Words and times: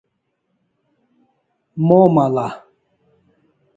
Momal'a 1.87 2.49